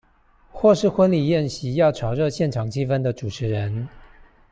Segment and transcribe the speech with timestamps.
[0.51, 3.87] 或是婚禮宴席要炒熱現場氣氛的主持人